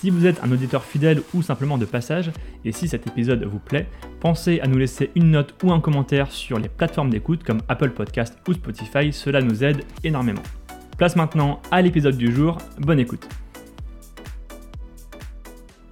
[0.00, 2.30] Si vous êtes un auditeur fidèle ou simplement de passage,
[2.64, 3.88] et si cet épisode vous plaît,
[4.20, 7.90] pensez à nous laisser une note ou un commentaire sur les plateformes d'écoute comme Apple
[7.90, 10.44] Podcast ou Spotify, cela nous aide énormément.
[10.98, 13.28] Place maintenant à l'épisode du jour, bonne écoute.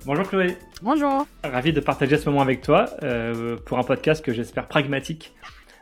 [0.04, 0.56] Bonjour Chloé.
[0.82, 1.26] Bonjour.
[1.42, 5.34] Ravi de partager ce moment avec toi euh, pour un podcast que j'espère pragmatique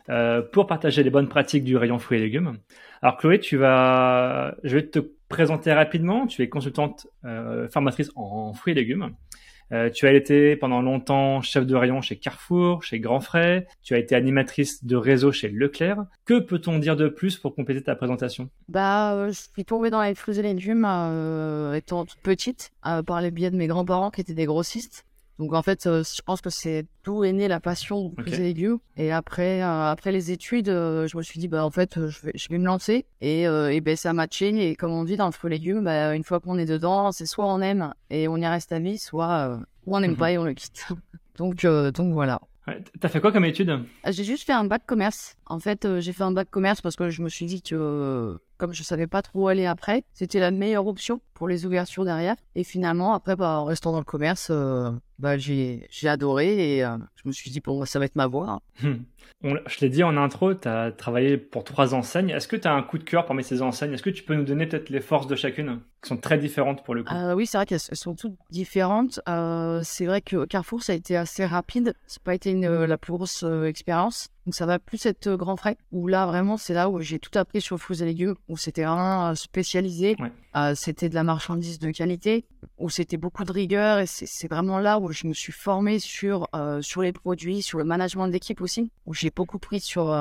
[0.08, 2.56] euh, pour partager les bonnes pratiques du rayon fruits et légumes.
[3.02, 6.26] Alors Chloé, tu vas, je vais te présenter rapidement.
[6.26, 9.14] Tu es consultante euh, formatrice en, fruits et légumes.
[9.72, 13.66] Euh, tu as été pendant longtemps chef de rayon chez Carrefour, chez Grand Frais.
[13.82, 16.04] Tu as été animatrice de réseau chez Leclerc.
[16.26, 18.50] Que peut-on dire de plus pour compléter ta présentation?
[18.68, 20.84] Bah, euh, je suis tombée dans les fruits et légumes
[21.74, 22.72] étant toute petite
[23.06, 25.06] par les biais de mes grands-parents qui étaient des grossistes.
[25.38, 28.36] Donc en fait, euh, je pense que c'est d'où est née la passion pour les
[28.38, 28.78] légumes.
[28.96, 32.26] Et après, euh, après les études, euh, je me suis dit bah en fait, je
[32.26, 34.70] vais, je vais me lancer et, et ben ça a matché.
[34.70, 37.26] Et comme on dit dans le fruit légumes, bah, une fois qu'on est dedans, c'est
[37.26, 40.16] soit on aime et on y reste à vie, soit on n'aime mhm.
[40.16, 40.86] pas et on le quitte.
[41.36, 42.40] donc donc voilà.
[42.66, 43.84] Ouais, T'as fait quoi comme étude?
[44.08, 45.36] J'ai juste fait un bac commerce.
[45.46, 48.72] En fait, j'ai fait un bac commerce parce que je me suis dit que comme
[48.72, 52.36] je savais pas trop où aller après, c'était la meilleure option pour les ouvertures derrière.
[52.54, 56.84] Et finalement, après, bah, en restant dans le commerce, euh, bah, j'ai, j'ai adoré et
[56.84, 58.60] euh, je me suis dit, bon, ça va être ma voie.
[58.82, 58.98] Hein.
[59.42, 62.30] je l'ai dit en intro, tu as travaillé pour trois enseignes.
[62.30, 63.92] Est-ce que tu as un coup de cœur parmi ces enseignes?
[63.92, 66.84] Est-ce que tu peux nous donner peut-être les forces de chacune, qui sont très différentes
[66.84, 67.12] pour le coup?
[67.12, 69.20] Euh, Oui, c'est vrai qu'elles sont toutes différentes.
[69.82, 71.94] c'est vrai que Carrefour, ça a été assez rapide.
[72.06, 74.28] Ça n'a pas été la plus grosse expérience.
[74.46, 77.18] Donc ça va plus être euh, grand frais, où là vraiment c'est là où j'ai
[77.18, 80.16] tout appris sur fruits et légumes, où c'était vraiment euh, spécialisé,
[80.56, 82.44] euh, c'était de la marchandise de qualité,
[82.78, 86.48] où c'était beaucoup de rigueur et c'est vraiment là où je me suis formé sur
[86.80, 90.14] sur les produits, sur le management d'équipe aussi, où j'ai beaucoup pris sur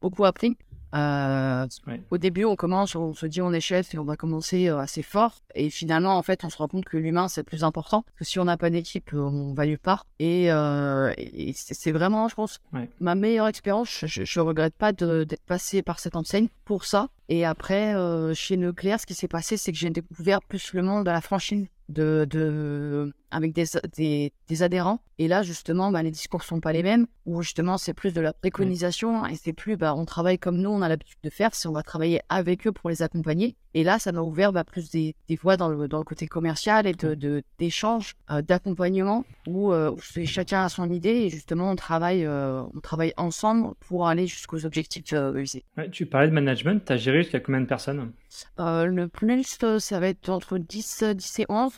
[0.00, 0.56] beaucoup appris.
[0.94, 1.66] Euh,
[2.10, 4.78] au début, on commence, on se dit on est chef et on va commencer euh,
[4.78, 5.40] assez fort.
[5.54, 8.04] Et finalement, en fait, on se rend compte que l'humain, c'est le plus important.
[8.16, 10.06] Que si on n'a pas d'équipe, euh, on va nulle part.
[10.18, 12.60] Et, et c'est vraiment, je pense,
[13.00, 14.04] ma meilleure expérience.
[14.06, 17.08] Je, je regrette pas d'être passé par cette enseigne pour ça.
[17.28, 17.94] Et après,
[18.34, 21.20] chez Nucléaire, ce qui s'est passé, c'est que j'ai découvert plus le monde de la
[21.20, 23.64] franchise de, de avec des,
[23.96, 25.00] des, des, adhérents.
[25.18, 28.20] Et là, justement, bah, les discours sont pas les mêmes, ou justement, c'est plus de
[28.20, 31.54] la préconisation, et c'est plus, bah, on travaille comme nous, on a l'habitude de faire,
[31.54, 33.56] si on va travailler avec eux pour les accompagner.
[33.74, 36.26] Et là, ça m'a ouvert bah, plus des, des voies dans le, dans le côté
[36.26, 39.94] commercial et de d'échange, euh, d'accompagnement, où, euh,
[40.24, 44.64] chacun a son idée, et justement, on travaille, euh, on travaille ensemble pour aller jusqu'aux
[44.64, 45.64] objectifs visés.
[45.92, 48.12] tu parlais de management, tu as géré jusqu'à combien de personnes?
[48.58, 51.72] Le plus, ça va être entre 10, 10 et 11.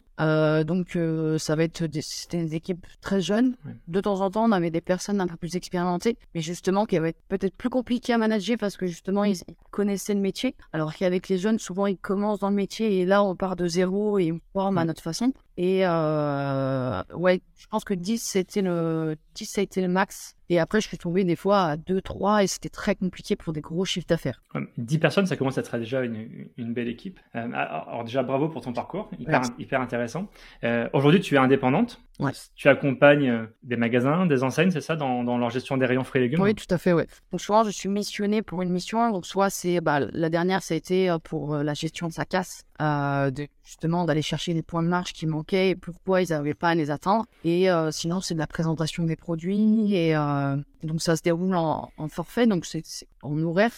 [0.67, 0.99] donc,
[1.39, 3.57] ça va être des, des équipes très jeunes.
[3.87, 6.97] De temps en temps, on avait des personnes un peu plus expérimentées, mais justement qui
[6.97, 9.39] avaient peut-être plus compliqué à manager parce que justement, ils,
[9.71, 10.57] connaissaient le métier.
[10.73, 13.67] Alors qu'avec les jeunes, souvent, ils commencent dans le métier et là, on part de
[13.67, 15.33] zéro et on forme à notre façon.
[15.57, 20.37] Et euh, ouais, je pense que 10, c'était le, 10, ça a été le max.
[20.49, 23.53] Et après, je suis tombé des fois à 2, 3 et c'était très compliqué pour
[23.53, 24.43] des gros chiffres d'affaires.
[24.79, 27.21] 10 personnes, ça commence à être déjà une, une belle équipe.
[27.35, 30.29] Euh, alors déjà, bravo pour ton parcours, hyper, hyper intéressant.
[30.65, 32.01] Euh, Aujourd'hui, tu es indépendante.
[32.19, 32.33] Ouais.
[32.57, 36.03] Tu accompagnes euh, des magasins, des enseignes, c'est ça, dans, dans, leur gestion des rayons
[36.03, 36.41] fruits et légumes?
[36.41, 37.07] Oui, tout à fait, ouais.
[37.31, 39.11] Donc souvent, je suis missionnée pour une mission.
[39.11, 42.65] Donc soit c'est, bah, la dernière, ça a été pour la gestion de sa casse,
[42.81, 46.55] euh, de, justement d'aller chercher les points de marche qui manquaient et pourquoi ils n'arrivaient
[46.55, 47.25] pas à les attendre.
[47.43, 51.57] Et euh, sinon, c'est de la présentation des produits et euh, donc ça se déroule
[51.57, 52.85] en, en forfait, donc c'est
[53.23, 53.73] en horaire.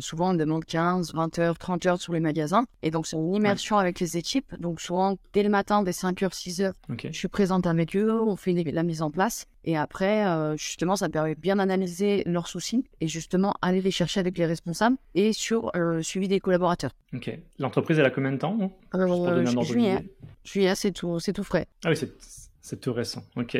[0.00, 2.64] Souvent, on demande 15, 20 heures, 30 heures sur les magasins.
[2.82, 4.54] Et donc, c'est une immersion avec les équipes.
[4.58, 8.22] Donc, souvent, dès le matin, dès 5 heures, 6 heures, je suis présente avec eux,
[8.22, 9.46] on fait la mise en place.
[9.64, 14.20] Et après, euh, justement, ça permet bien d'analyser leurs soucis et justement aller les chercher
[14.20, 16.92] avec les responsables et sur euh, le suivi des collaborateurs.
[17.14, 17.30] Ok.
[17.58, 18.56] L'entreprise, elle a combien de temps
[18.94, 20.08] euh, Juillet.
[20.44, 21.66] Juillet, c'est tout, frais.
[21.84, 23.22] Ah oui, c'est c'est tout récent.
[23.36, 23.56] Ok.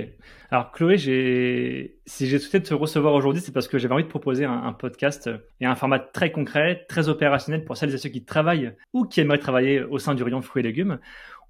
[0.50, 4.44] Alors Chloé, si j'ai souhaité te recevoir aujourd'hui, c'est parce que j'avais envie de proposer
[4.44, 8.74] un, podcast et un format très concret, très opérationnel pour celles et ceux qui travaillent
[8.92, 10.98] ou qui aimeraient travailler au sein du rayon fruits et légumes.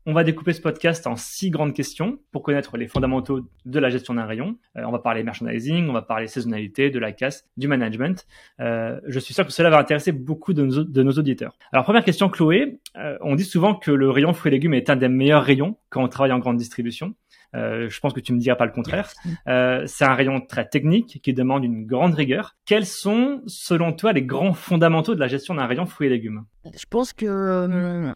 [0.06, 3.90] On va découper ce podcast en six grandes questions pour connaître les fondamentaux de la
[3.90, 4.56] gestion d'un rayon.
[4.76, 8.26] Euh, on va parler merchandising, on va parler saisonnalité, de la casse, du management.
[8.60, 11.58] Euh, je suis sûr que cela va intéresser beaucoup de nos, auditeurs.
[11.72, 12.80] Alors première question, Chloé.
[12.96, 15.76] Euh, on dit souvent que le rayon fruits et légumes est un des meilleurs rayons
[15.90, 17.14] quand on travaille en grande distribution.
[17.54, 19.12] Je pense que tu me diras pas le contraire.
[19.46, 22.56] c'est un rayon très technique qui demande une grande rigueur.
[22.66, 26.44] Quels sont, selon toi, les grands fondamentaux de la gestion d'un rayon fruits et légumes?
[26.64, 28.14] Je pense que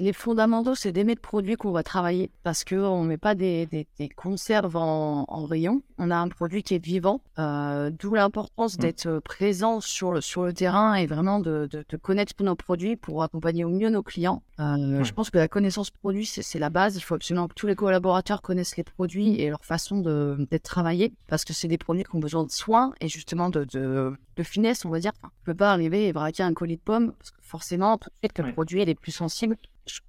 [0.00, 3.86] les fondamentaux, c'est d'aimer le produit qu'on va travailler parce qu'on ne met pas des,
[4.16, 5.82] conserves en, rayon.
[5.98, 8.80] On a un produit qui est vivant, euh, d'où l'importance mmh.
[8.80, 11.68] d'être présent sur le, sur le terrain et vraiment de,
[12.02, 14.42] connaître nos produits pour accompagner au mieux nos clients.
[14.58, 16.96] Euh, je pense que la connaissance produit, c'est la base.
[16.96, 20.00] Il faut absolument que tous les collaborateurs connaissent les produits et leur façon
[20.50, 23.64] d'être travaillés parce que c'est des produits qui ont besoin de soins et justement de,
[23.64, 25.12] de, finesse, on va dire.
[25.22, 28.02] on ne peut pas arriver et braquer un colis de pommes parce que forcément, de
[28.22, 29.56] suite, le produit est plus sensible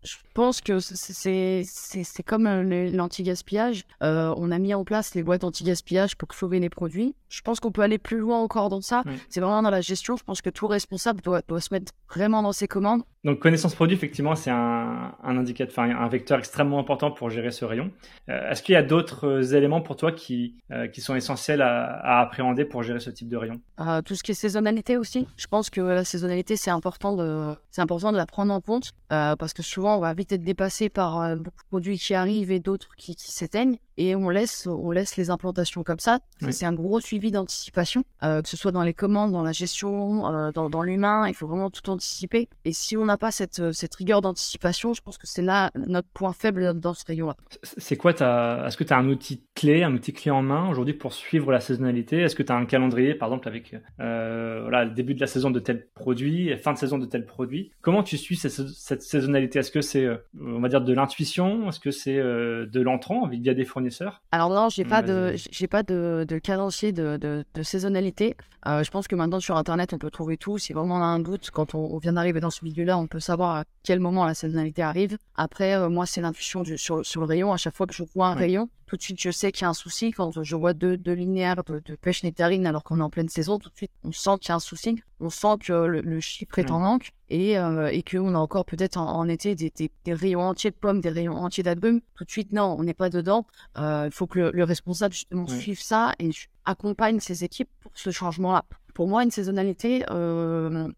[0.04, 3.84] je pense que c'est comme euh, l'anti-gaspillage.
[4.04, 7.16] Euh, on a mis en place les boîtes anti-gaspillage pour sauver les produits.
[7.30, 9.04] Je pense qu'on peut aller plus loin encore dans ça.
[9.30, 10.18] C'est vraiment dans la gestion.
[10.18, 13.04] Je pense que tout responsable doit, doit, se mettre vraiment dans ses commandes.
[13.24, 17.66] Donc connaissance produit, effectivement, c'est un, indicateur, enfin un vecteur extrêmement important pour gérer ce
[17.66, 17.92] rayon.
[18.30, 20.56] Euh, est-ce qu'il y a d'autres éléments pour toi qui,
[20.92, 23.62] qui sont essentiels à, appréhender pour gérer ce type de rayon?
[24.06, 25.28] Tout ce qui est saisonnalité aussi.
[25.38, 29.54] Je pense que la saisonnalité, c'est important de, important de la prendre en compte parce
[29.54, 32.60] que souvent, on va vite être dépassé par euh, beaucoup de produits qui arrivent et
[32.60, 33.78] d'autres qui, s'éteignent.
[34.02, 36.22] Et on laisse, on laisse les implantations comme ça.
[36.50, 40.26] C'est un gros suivi d'anticipation, euh, que ce soit dans les commandes, dans la gestion,
[40.26, 41.28] euh, dans, l'humain.
[41.28, 42.50] Il faut vraiment tout anticiper.
[42.66, 46.08] Et si on n'a pas cette, cette rigueur d'anticipation, je pense que c'est là notre
[46.16, 47.36] point faible dans ce rayon-là.
[47.62, 48.12] C'est quoi.
[48.12, 51.52] Est-ce que tu as un outil clé, un outil clé en main aujourd'hui pour suivre
[51.52, 52.22] la saisonnalité?
[52.22, 55.52] Est-ce que tu as un calendrier, par exemple, avec voilà, le début de la saison
[55.52, 57.70] de tel produit, et fin de saison de tel produit?
[57.82, 59.60] Comment tu suis cette, cette saisonnalité?
[59.60, 61.70] Est-ce que c'est, euh, on va dire, de l'intuition?
[61.70, 63.28] Est-ce que c'est euh, de l'entrant?
[63.28, 63.91] Via des fournisseurs
[64.32, 68.36] Alors non, j'ai pas de, j'ai pas de, de cadencier de, de, saisonnalité.
[68.68, 70.58] Euh, je pense que maintenant sur Internet, on peut trouver tout.
[70.58, 73.20] Si vraiment on a un doute, quand on, vient d'arriver dans ce milieu-là, on peut
[73.20, 75.18] savoir à quel moment la saisonnalité arrive.
[75.36, 77.54] Après, moi, c'est l'intuition sur, sur le rayon.
[77.54, 79.66] À chaque fois que je vois un rayon, tout de suite, je sais qu'il y
[79.66, 80.12] a un souci.
[80.12, 83.58] Quand je vois deux, deux linéaires de, pêche nectarine alors qu'on est en pleine saison,
[83.58, 85.02] tout de suite, on sent qu'il y a un souci.
[85.22, 88.98] On sent que le, chiffre est en manque et, euh, et qu'on a encore peut-être
[88.98, 92.02] en, été des, des, rayons entiers de pommes, des rayons entiers d'albums.
[92.16, 93.48] Tout de suite, non, on n'est pas dedans.
[93.78, 96.32] Euh, il faut que le, responsable justement suive ça et
[96.66, 98.66] accompagne ses équipes pour ce changement-là.
[98.94, 100.90] Pour moi, une saisonnalité, euh,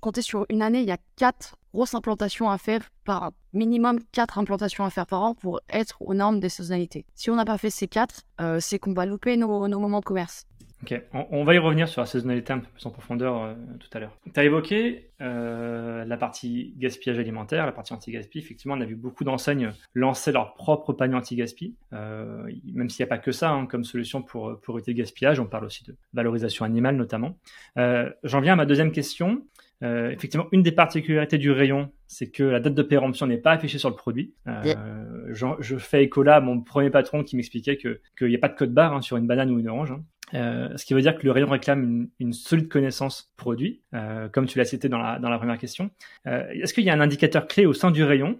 [0.00, 4.38] compter sur une année, il y a quatre grosses implantations à faire par minimum quatre
[4.38, 7.04] implantations à faire par an pour être aux normes des saisonnalités.
[7.14, 10.00] Si on n'a pas fait ces quatre, euh, c'est qu'on va louper nos, nos, moments
[10.00, 10.46] de commerce.
[10.82, 13.88] Ok, on, va y revenir sur la saisonnalité un peu plus en profondeur euh, tout
[13.92, 14.18] à l'heure.
[14.34, 18.40] Tu as évoqué euh, la partie gaspillage alimentaire, la partie anti-gaspi.
[18.40, 23.14] Effectivement, on a vu beaucoup d'enseignes lancer leur propre panier anti-gaspi, même s'il n'y a
[23.14, 25.38] pas que ça hein, comme solution pour, pour éviter le gaspillage.
[25.38, 27.36] On parle aussi de valorisation animale notamment.
[27.76, 29.40] J'en viens à ma deuxième question.
[29.82, 33.52] Euh, effectivement, une des particularités du rayon, c'est que la date de péremption n'est pas
[33.52, 34.34] affichée sur le produit.
[34.46, 34.74] Euh,
[35.30, 38.54] je, fais écho là à mon premier patron qui m'expliquait qu'il n'y a pas de
[38.54, 39.92] code barre hein, sur une banane ou une orange.
[39.92, 40.04] Hein.
[40.34, 44.46] Euh, ce qui veut dire que le rayon réclame une, solide connaissance produit, euh, comme
[44.46, 45.90] tu l'as cité dans la, dans la première question.
[46.26, 48.38] Euh, est-ce qu'il y a un indicateur clé au sein du rayon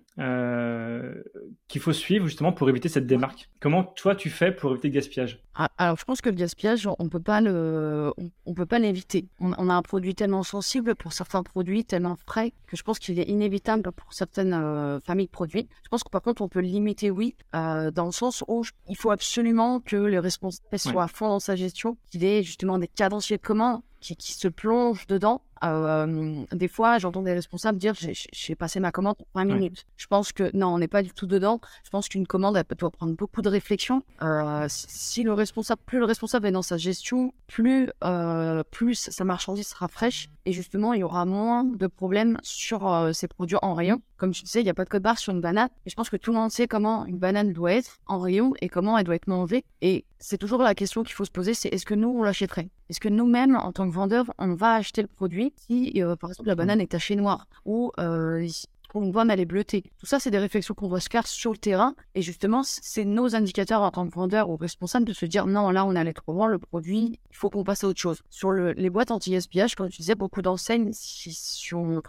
[1.68, 3.50] qu'il faut suivre justement pour éviter cette démarque?
[3.60, 5.42] Comment toi tu fais pour éviter le gaspillage?
[5.54, 8.12] Alors je pense que le gaspillage, on peut pas le,
[8.46, 9.26] on, peut pas l'éviter.
[9.38, 13.18] On, a un produit tellement sensible pour certains produits, tellement frais que je pense qu'il
[13.18, 15.68] est inévitable pour certaines familles de produits.
[15.84, 18.96] Je pense que par contre on peut le limiter, oui, dans le sens où il
[18.96, 22.88] faut absolument que le responsable soit à fond dans sa gestion qu'il ait justement des
[22.88, 28.54] cadenciers communs qui, qui se plongent dedans euh, des fois, j'entends des responsables dire j'ai
[28.54, 29.86] passé ma commande en 20 minutes.
[29.96, 31.60] Je pense que non, on n'est pas du tout dedans.
[31.84, 34.02] Je pense qu'une commande, elle doit prendre beaucoup de réflexion.
[34.22, 39.24] Euh, si le responsable, plus le responsable est dans sa gestion, plus, euh, plus sa
[39.24, 43.74] marchandise sera fraîche et justement, il y aura moins de problèmes sur ces produits en
[43.74, 44.02] rayon.
[44.16, 45.68] Comme tu disais, il n'y a pas de code barre sur une banane.
[45.86, 48.52] Et je pense que tout le monde sait comment une banane doit être en rayon
[48.60, 49.64] et comment elle doit être mangée.
[49.80, 52.70] Et c'est toujours la question qu'il faut se poser, c'est est-ce que nous, on l'achèterait?
[52.92, 56.28] Est-ce que nous-mêmes, en tant que vendeurs, on va acheter le produit si, euh, par
[56.28, 58.46] exemple, la banane est tachée noire ou euh,
[58.92, 59.82] on voit elle est bleutée?
[59.98, 61.94] Tout ça, c'est des réflexions qu'on doit se faire sur le terrain.
[62.14, 65.70] Et justement, c'est nos indicateurs en tant que vendeur ou responsable de se dire non,
[65.70, 68.20] là, on allé trop loin, le produit, il faut qu'on passe à autre chose.
[68.28, 72.02] Sur les boîtes anti-gaspillage, comme tu disais, beaucoup d'enseignes s'y sont,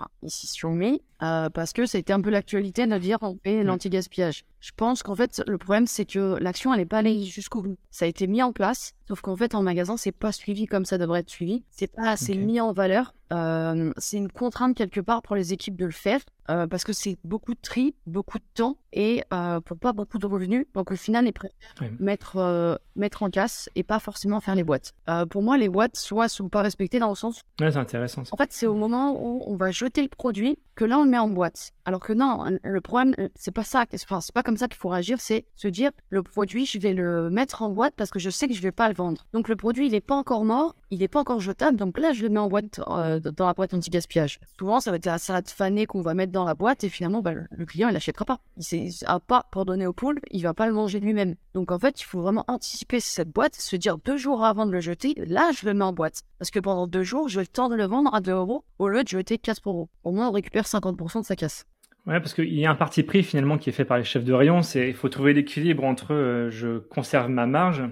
[0.74, 4.44] mis euh, parce que ça a été un peu l'actualité de dire on fait l'anti-gaspillage.
[4.60, 7.78] Je pense qu'en fait, le problème, c'est que l'action, elle n'est pas allée jusqu'au bout.
[7.92, 10.86] Ça a été mis en place, Sauf qu'en fait, en magasin, c'est pas suivi comme
[10.86, 11.64] ça devrait être suivi.
[11.70, 13.14] C'est pas assez mis en valeur.
[13.32, 16.20] Euh, c'est une contrainte quelque part pour les équipes de le faire.
[16.50, 20.18] Euh, parce que c'est beaucoup de tri, beaucoup de temps et euh, pour pas beaucoup
[20.18, 20.66] de revenus.
[20.74, 21.56] Donc au final, ils préfèrent
[22.00, 24.94] mettre, euh, mettre en casse et pas forcément faire les boîtes.
[25.30, 27.42] Pour moi, les boîtes, soit sont pas respectées dans le sens.
[27.62, 28.24] Ouais, c'est intéressant.
[28.32, 31.10] En fait, c'est au moment où on va jeter le produit que là on le
[31.10, 31.72] met en boîte.
[31.86, 33.86] Alors que non, le problème, c'est pas ça.
[33.94, 35.20] Enfin, c'est pas comme ça qu'il faut réagir.
[35.22, 38.48] C'est se dire le produit, je vais le mettre en boîte parce que je sais
[38.48, 39.03] que je vais pas le vendre.
[39.34, 41.78] Donc le produit, il est pas encore mort, il est pas encore jetable.
[41.78, 44.40] Donc là, je le mets en boîte dans la boîte anti-gaspillage.
[44.58, 47.22] Souvent, ça va être la salade fanée qu'on va mettre dans la boîte et finalement
[47.22, 48.40] bah, le client il l'achètera pas.
[48.72, 51.36] Il a pas pour donner au poules, il va pas le manger lui-même.
[51.54, 54.72] Donc en fait il faut vraiment anticiper cette boîte, se dire deux jours avant de
[54.72, 56.24] le jeter, là je le mets en boîte.
[56.40, 58.64] Parce que pendant deux jours je vais le temps de le vendre à 2 euros
[58.80, 59.90] au lieu de jeter 4 euros.
[60.04, 61.66] Au moins on récupère 50% de sa casse.
[62.06, 64.26] Ouais, parce qu'il y a un parti pris finalement qui est fait par les chefs
[64.26, 67.84] de rayon, c'est il faut trouver l'équilibre entre euh, je conserve ma marge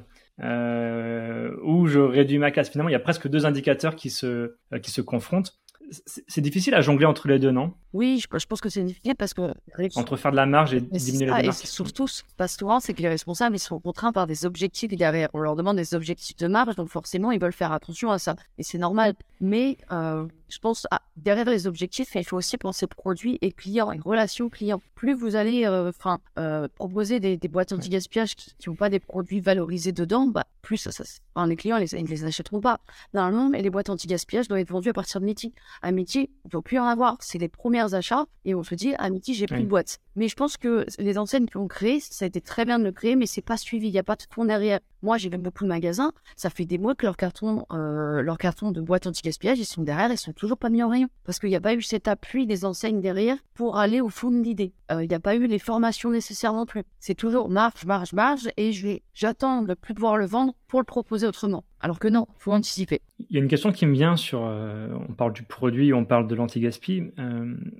[0.41, 2.69] euh, ou je réduis ma casse.
[2.69, 5.61] Finalement, il y a presque deux indicateurs qui se euh, qui se confrontent
[6.27, 7.73] c'est difficile à jongler entre les deux, non?
[7.93, 9.53] Oui, je, pense que c'est difficile parce que...
[9.95, 11.55] Entre faire de la marge et diminuer la marge.
[11.55, 12.07] Surtout,
[12.37, 15.29] parce que souvent, c'est que les responsables, ils sont contraints par des objectifs derrière.
[15.33, 18.35] On leur demande des objectifs de marge, donc forcément, ils veulent faire attention à ça.
[18.57, 19.13] Et c'est normal.
[19.41, 23.91] Mais euh, je pense, à, derrière les objectifs, il faut aussi penser produits et clients
[23.91, 24.81] et relations clients.
[24.95, 29.39] Plus vous allez euh, enfin euh, proposer des, boîtes anti-gaspillage qui n'ont pas des produits
[29.39, 31.03] valorisés dedans, bah, plus ça, ça
[31.45, 32.79] les clients ils les, les achèteront pas.
[33.13, 35.53] Normalement, les boîtes anti-gaspillage doivent être vendues à partir de midi.
[35.81, 37.17] À midi, il ne faut plus en avoir.
[37.21, 39.99] C'est les premiers achats et on se dit à midi, j'ai plus de boîte.
[40.15, 42.83] Mais je pense que les enseignes qui ont créé, ça a été très bien de
[42.83, 43.87] le créer, mais c'est pas suivi.
[43.87, 44.79] Il n'y a pas de fond derrière.
[45.03, 46.11] Moi, j'ai même beaucoup de magasins.
[46.35, 49.81] Ça fait des mois que leurs cartons, euh, leur carton de boîte anti-gaspillage, ils sont
[49.81, 51.07] derrière, ils sont toujours pas mis en rayon.
[51.25, 54.31] Parce qu'il n'y a pas eu cet appui des enseignes derrière pour aller au fond
[54.31, 54.73] de l'idée.
[54.91, 56.83] Euh, il n'y a pas eu les formations nécessaires non plus.
[56.99, 58.71] C'est toujours marge, marge, marge, et
[59.13, 61.63] j'attends de plus pouvoir le vendre pour le proposer autrement.
[61.79, 63.01] Alors que non, faut anticiper.
[63.17, 66.05] Il y a une question qui me vient sur, euh, on parle du produit, on
[66.05, 67.11] parle de l'anti-gaspi.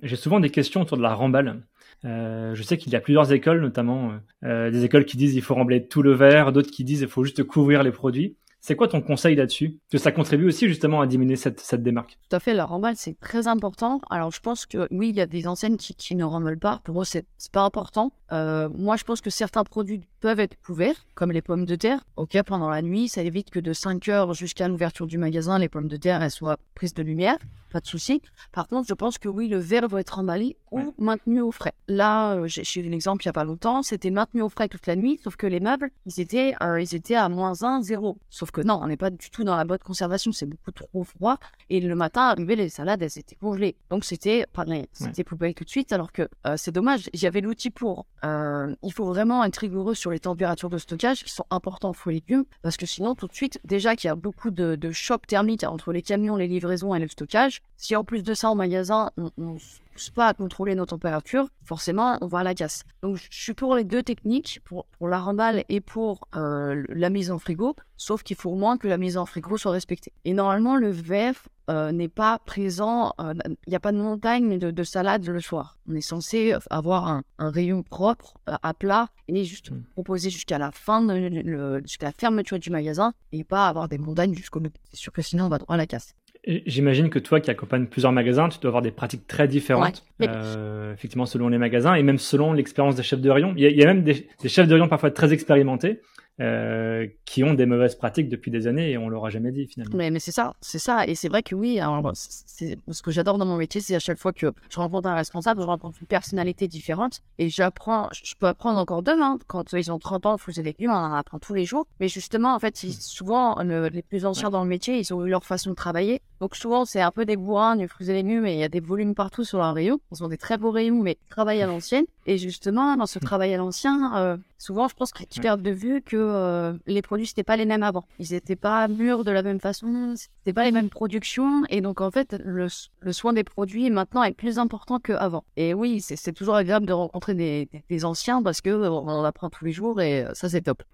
[0.02, 1.62] J'ai souvent des questions autour de la remballe.
[2.04, 4.12] Euh, je sais qu'il y a plusieurs écoles, notamment
[4.44, 7.08] euh, des écoles qui disent il faut remblayer tout le verre, d'autres qui disent il
[7.08, 8.36] faut juste couvrir les produits.
[8.64, 9.80] C'est quoi ton conseil là-dessus?
[9.90, 12.16] Que ça contribue aussi justement à diminuer cette, cette démarque?
[12.30, 14.00] Tout à fait, la remballe c'est très important.
[14.08, 16.80] Alors je pense que oui, il y a des enseignes qui, qui ne remballent pas.
[16.84, 18.12] Pour moi, c'est pas important.
[18.32, 22.04] Euh, moi, je pense que certains produits peuvent être couverts, comme les pommes de terre.
[22.16, 25.68] Ok, pendant la nuit, ça évite que de 5 heures jusqu'à l'ouverture du magasin, les
[25.68, 27.38] pommes de terre elles soient prises de lumière
[27.72, 28.22] pas de souci.
[28.52, 31.72] Par contre, je pense que oui, le verre doit être emballé ou maintenu au frais.
[31.88, 34.68] Là, euh, j'ai eu un exemple il y a pas longtemps, c'était maintenu au frais
[34.68, 37.82] toute la nuit, sauf que les meubles, ils étaient, euh, ils étaient à moins 1,
[37.82, 38.18] 0.
[38.30, 41.02] Sauf que non, on n'est pas du tout dans la bonne conservation, c'est beaucoup trop
[41.02, 41.38] froid.
[41.70, 43.76] Et le matin, arrivé, les salades, elles étaient congelées.
[43.90, 47.70] Donc c'était, pareil, c'était poubelle tout de suite, alors que euh, c'est dommage, j'avais l'outil
[47.70, 48.06] pour.
[48.22, 52.18] Il faut vraiment être rigoureux sur les températures de stockage qui sont importantes pour les
[52.18, 55.26] légumes, parce que sinon, tout de suite, déjà qu'il y a beaucoup de, de chocs
[55.26, 58.54] thermiques entre les camions, les livraisons et le stockage, si en plus de ça, au
[58.54, 59.58] magasin, on ne
[59.92, 62.84] pousse pas à contrôler nos températures, forcément, on va à la casse.
[63.02, 67.10] Donc, je suis pour les deux techniques, pour, pour la remballe et pour euh, la
[67.10, 70.12] mise en frigo, sauf qu'il faut au moins que la mise en frigo soit respectée.
[70.24, 74.58] Et normalement, le VF euh, n'est pas présent, il euh, n'y a pas de montagne
[74.58, 75.78] de, de, salade le soir.
[75.88, 79.82] On est censé avoir un, un rayon propre, à plat, et juste hmm.
[79.92, 84.34] proposer jusqu'à la fin, de, jusqu'à la fermeture du magasin, et pas avoir des montagnes
[84.34, 84.60] jusqu'au...
[84.90, 86.14] C'est sûr que sinon, on va droit à la casse.
[86.44, 90.92] J'imagine que toi qui accompagnes plusieurs magasins, tu dois avoir des pratiques très différentes, euh,
[90.92, 93.54] effectivement selon les magasins et même selon l'expérience des chefs de rayon.
[93.56, 96.00] Il y a, il y a même des, des, chefs de rayon parfois très expérimentés
[96.42, 99.68] euh, qui ont des mauvaises pratiques depuis des années et on leur a jamais dit
[99.68, 99.96] finalement.
[99.96, 101.06] Mais, mais c'est ça, c'est ça.
[101.06, 104.00] Et c'est vrai que oui, alors, c'est, ce que j'adore dans mon métier, c'est à
[104.00, 108.34] chaque fois que je rencontre un responsable, je rencontre une personnalité différente et j'apprends, je
[108.34, 109.38] peux apprendre encore demain.
[109.46, 111.86] Quand ils ont 30 ans, faut des légumes, on en apprend tous les jours.
[112.00, 115.44] Mais justement, en fait, souvent, les plus anciens dans le métier, ils ont eu leur
[115.44, 116.22] façon de travailler.
[116.40, 118.68] Donc souvent, c'est un peu des bourrins, du fruits et légumes et il y a
[118.68, 120.00] des volumes partout sur leur rayon.
[120.10, 122.04] Ils ont des très beaux rayons, mais ils travaillent à l'ancienne.
[122.26, 126.02] Et justement, dans ce travail à l'ancien, euh, souvent, je pense qu'ils perdent de vue
[126.02, 128.04] que euh, les produits, c'était pas les mêmes avant.
[128.20, 131.64] Ils n'étaient pas mûrs de la même façon, c'était pas les mêmes productions.
[131.68, 132.68] Et donc, en fait, le,
[133.00, 135.44] le soin des produits maintenant est plus important qu'avant.
[135.56, 139.24] Et oui, c'est toujours agréable de rencontrer des, des, anciens parce que euh, on en
[139.24, 140.84] apprend tous les jours et ça, c'est top.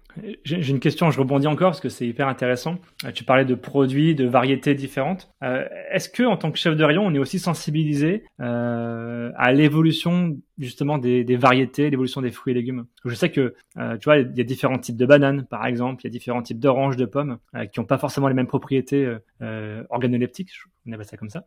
[0.43, 2.79] J'ai une question, je rebondis encore parce que c'est hyper intéressant.
[3.13, 5.31] Tu parlais de produits, de variétés différentes.
[5.91, 10.97] Est-ce que, en tant que chef de rayon, on est aussi sensibilisé à l'évolution justement
[10.97, 12.85] des, variétés, l'évolution des fruits et légumes?
[13.05, 16.07] Je sais que tu vois, il y a différents types de bananes, par exemple, il
[16.07, 17.37] y a différents types d'oranges, de pommes,
[17.71, 19.15] qui n'ont pas forcément les mêmes propriétés
[19.89, 20.51] organoleptiques,
[20.87, 21.45] on appelle ça comme ça.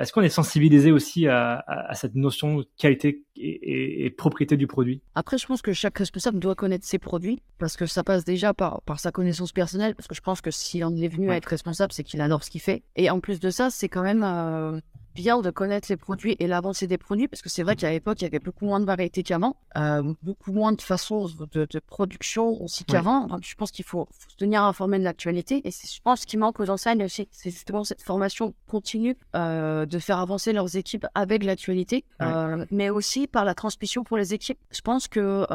[0.00, 5.02] Est-ce qu'on est sensibilisé aussi à, cette notion de qualité et, propriété du produit?
[5.14, 8.54] Après, je pense que chaque responsable doit connaître ses produits, parce que ça passe déjà
[8.54, 11.36] par, par sa connaissance personnelle, parce que je pense que si on est venu à
[11.36, 12.82] être responsable, c'est qu'il adore ce qu'il fait.
[12.96, 14.82] Et en plus de ça, c'est quand même
[15.18, 18.20] bien de connaître les produits et l'avancée des produits, parce que c'est vrai qu'à l'époque,
[18.20, 22.62] il y avait beaucoup moins de variétés qu'avant, euh, beaucoup moins de façons de, production
[22.62, 23.26] aussi qu'avant.
[23.42, 25.60] je pense qu'il faut, se tenir informé de l'actualité.
[25.66, 29.86] Et je pense ce qui manque aux enseignes aussi, c'est justement cette formation continue euh,
[29.86, 34.34] de faire avancer leurs équipes avec l'actualité, euh, mais aussi par la transmission pour les
[34.34, 34.58] équipes.
[34.70, 35.46] Je pense que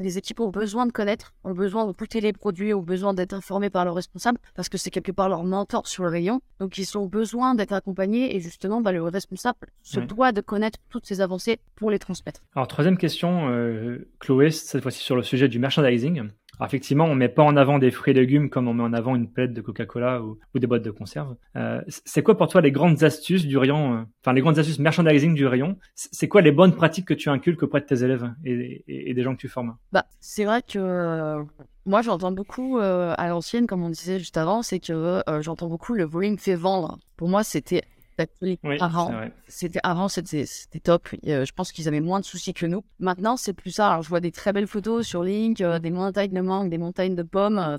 [0.00, 3.34] les équipes ont besoin de connaître, ont besoin de goûter les produits, ont besoin d'être
[3.34, 6.40] informés par leurs responsables, parce que c'est quelque part leur mentor sur le rayon.
[6.58, 10.78] Donc, ils ont besoin d'être accompagnés et justement bah, le responsable se doit de connaître
[10.88, 12.42] toutes ces avancées pour les transmettre.
[12.54, 16.28] Alors, troisième question, euh, Chloé, cette fois-ci sur le sujet du merchandising.
[16.58, 18.92] Alors effectivement, on met pas en avant des fruits et légumes comme on met en
[18.92, 21.34] avant une palette de Coca-Cola ou, des boîtes de conserve.
[21.56, 24.78] Euh, c'est quoi pour toi les grandes astuces du rayon, euh, enfin les grandes astuces
[24.78, 25.78] merchandising du rayon?
[25.94, 29.34] C'est quoi les bonnes pratiques que tu inculques auprès de tes élèves et, des gens
[29.34, 29.76] que tu formes?
[29.92, 31.42] Bah, c'est vrai que
[31.86, 36.04] moi j'entends beaucoup à l'ancienne, comme on disait juste avant, c'est que j'entends beaucoup le
[36.04, 36.98] volume fait vendre.
[37.16, 37.82] Pour moi, c'était
[38.80, 39.12] avant,
[39.48, 40.46] c'était avant, c'était
[40.82, 41.08] top.
[41.26, 42.84] Euh, je pense qu'ils avaient moins de soucis que nous.
[42.98, 43.90] Maintenant, c'est plus ça.
[43.90, 46.78] Alors, je vois des très belles photos sur Link, euh, des montagnes de mangue, des
[46.78, 47.58] montagnes de pommes.
[47.58, 47.78] Euh,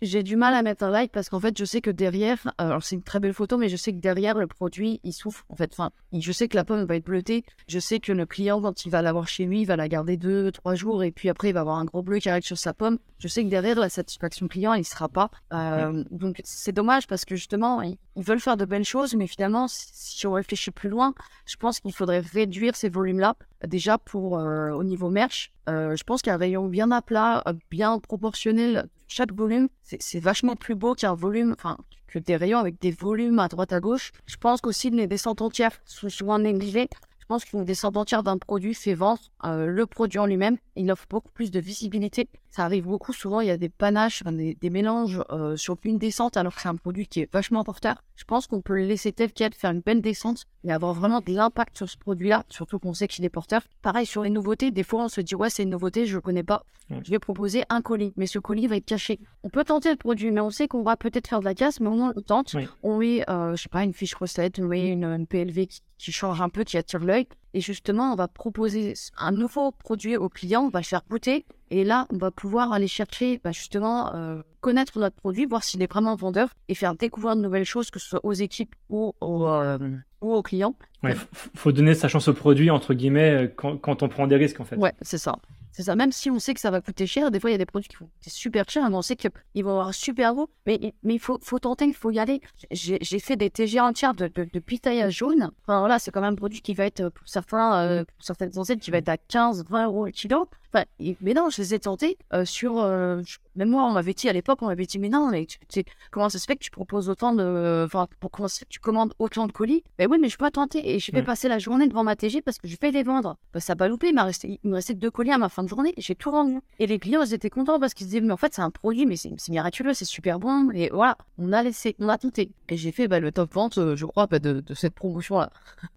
[0.00, 2.82] j'ai du mal à mettre un like parce qu'en fait, je sais que derrière, alors
[2.82, 5.44] c'est une très belle photo, mais je sais que derrière le produit, il souffre.
[5.48, 7.44] En fait, enfin, je sais que la pomme va être bleutée.
[7.66, 10.16] Je sais que le client, quand il va l'avoir chez lui, il va la garder
[10.16, 12.58] deux, trois jours et puis après, il va avoir un gros bleu qui arrive sur
[12.58, 12.98] sa pomme.
[13.18, 15.30] Je sais que derrière, la satisfaction client, il sera pas.
[15.52, 19.68] Euh, donc, c'est dommage parce que justement, ils, veulent faire de belles choses, mais finalement,
[19.72, 21.14] si, on réfléchit plus loin,
[21.46, 23.34] je pense qu'il faudrait réduire ces volumes-là.
[23.66, 27.98] Déjà pour euh, au niveau merch, euh, je pense qu'un rayon bien à plat, bien
[27.98, 31.76] proportionnel chaque volume, c'est vachement plus beau qu'un volume, enfin,
[32.08, 34.12] que des rayons avec des volumes à droite à gauche.
[34.26, 36.88] Je pense qu'aussi les descentes entières sont souvent négligées.
[37.18, 40.56] Je pense qu'une descente entière d'un produit fait vendre euh, le produit en lui-même.
[40.76, 42.28] Il offre beaucoup plus de visibilité.
[42.50, 46.36] Ça arrive beaucoup souvent, il y a des panaches, des, mélanges euh, sur une descente
[46.36, 48.02] alors que c'est un produit qui est vachement porteur.
[48.16, 51.32] Je pense qu'on peut laisser tel quel, faire une belle descente et avoir vraiment de
[51.32, 53.62] l'impact sur ce produit-là, surtout qu'on sait qu'il est porteur.
[53.82, 56.20] Pareil sur les nouveautés, des fois on se dit ouais c'est une nouveauté, je ne
[56.20, 56.64] connais pas.
[57.04, 59.18] Je vais proposer un colis, mais ce colis va être caché.
[59.42, 61.80] On peut tenter le produit, mais on sait qu'on va peut-être faire de la casse,
[61.80, 62.54] mais au moins on le tente.
[62.82, 66.40] On met, euh, je sais pas, une fiche recette, on met une, PLV qui change
[66.40, 67.26] un peu, qui attire l'œil.
[67.54, 71.44] Et justement, on va proposer un nouveau produit au client, on va le faire goûter.
[71.70, 75.82] Et là, on va pouvoir aller chercher, bah, justement, euh, connaître notre produit, voir s'il
[75.82, 79.12] est vraiment vendeur et faire découvrir de nouvelles choses, que ce soit aux équipes ou
[79.20, 79.78] aux, euh,
[80.22, 80.74] ou aux clients.
[81.02, 81.14] Ouais,
[81.54, 84.60] faut donner sa chance au produit, entre guillemets, euh, quand, quand on prend des risques,
[84.60, 84.76] en fait.
[84.76, 85.36] Ouais, c'est ça.
[85.72, 87.56] C'est ça, même si on sait que ça va coûter cher, des fois il y
[87.56, 90.34] a des produits qui vont coûter super cher, mais on sait qu'ils vont avoir super
[90.34, 92.42] beau, mais, mais il faut, faut tenter, il faut y aller.
[92.70, 95.50] J'ai fait des TG entières de, de, de pitaya jaune.
[95.62, 98.58] Enfin voilà, c'est quand même un produit qui va être, pour certains, euh, pour certaines
[98.58, 100.46] enseignes, qui va être à 15, 20 euros le kilo.
[100.74, 100.84] Enfin,
[101.20, 102.78] mais non, je les ai tentés euh, sur.
[102.78, 103.20] Euh,
[103.56, 105.84] même moi, on m'avait dit à l'époque, on m'avait dit, mais non, mais tu, sais,
[106.10, 107.84] comment ça se fait que tu proposes autant de.
[107.84, 109.84] Enfin, pour commencer, tu commandes autant de colis?
[109.98, 110.94] Ben oui, mais je peux pas tenter.
[110.94, 113.36] Et je vais passer la journée devant ma TG parce que je vais les vendre.
[113.52, 115.62] Ben, ça n'a pas loupé, il, resté, il me restait deux colis à ma fin
[115.62, 115.92] de journée.
[115.98, 116.60] J'ai tout rendu.
[116.78, 119.04] Et les clients, ils étaient contents parce qu'ils disaient, mais en fait, c'est un produit,
[119.04, 120.70] mais c'est miraculeux, c'est super bon.
[120.70, 122.50] Et voilà, on a laissé, on a tenté.
[122.70, 125.50] Et j'ai fait bah, le top vente, euh, je crois, de, de cette promotion-là.